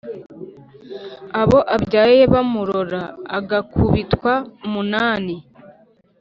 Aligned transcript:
Abo 1.41 1.59
abyaye 1.75 2.21
bamurora, 2.33 3.01
agakubitwa 3.37 4.31
umunani 4.65 5.35